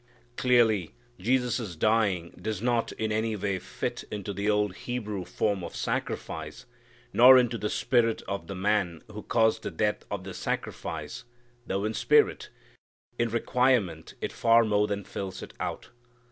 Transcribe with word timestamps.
Clearly 0.35 0.95
Jesus' 1.19 1.75
dying 1.75 2.31
does 2.31 2.59
not 2.59 2.91
in 2.93 3.11
any 3.11 3.35
way 3.35 3.59
fit 3.59 4.03
into 4.09 4.33
the 4.33 4.49
old 4.49 4.73
Hebrew 4.75 5.23
form 5.25 5.63
of 5.63 5.75
sacrifice, 5.75 6.65
nor 7.13 7.37
into 7.37 7.55
the 7.55 7.69
spirit 7.69 8.23
of 8.23 8.47
the 8.47 8.55
man 8.55 9.03
who 9.11 9.21
caused 9.21 9.61
the 9.61 9.69
death 9.69 10.03
of 10.09 10.23
the 10.23 10.33
sacrifice, 10.33 11.23
though 11.67 11.85
in 11.85 11.93
spirit, 11.93 12.49
in 13.19 13.29
requirement 13.29 14.15
it 14.21 14.33
far 14.33 14.65
more 14.65 14.87
than 14.87 15.03
fills 15.03 15.43
it 15.43 15.53
out. 15.59 15.89